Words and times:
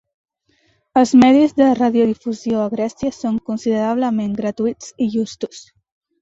Els 1.01 1.11
medis 1.23 1.53
de 1.61 1.67
radiodifusió 1.79 2.61
a 2.63 2.71
Grècia 2.71 3.13
són 3.19 3.37
considerablement 3.51 4.33
gratuïts 4.41 4.91
i 5.07 5.09
justos. 5.19 5.63